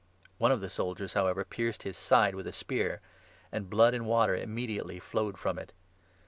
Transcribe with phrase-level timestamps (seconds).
[0.39, 3.01] One of the soldiers, however, pierced his 34 side with a spear,
[3.51, 5.73] and blood and water immediately flowed from it.